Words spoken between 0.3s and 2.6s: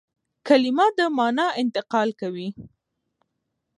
کلیمه د مانا انتقال کوي.